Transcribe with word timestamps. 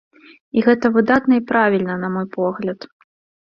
І 0.59 0.63
гэта 0.67 0.91
выдатна 0.95 1.39
і 1.41 1.45
правільна, 1.53 2.01
на 2.07 2.13
мой 2.17 2.27
погляд. 2.41 2.93